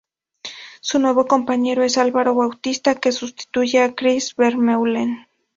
Su 0.81 0.97
nuevo 0.97 1.27
compañero 1.27 1.83
es 1.83 1.99
Alvaro 1.99 2.33
Bautista, 2.33 2.95
que 2.95 3.11
sustituye 3.11 3.83
a 3.83 3.93
Chris 3.93 4.35
Vermeulen. 4.35 5.27